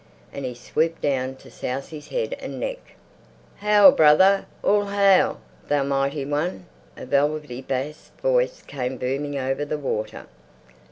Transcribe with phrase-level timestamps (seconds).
[0.33, 2.79] And he swooped down to souse his head and neck.
[3.57, 4.47] "Hail, brother!
[4.63, 6.65] All hail, Thou Mighty One!"
[6.97, 10.25] A velvety bass voice came booming over the water.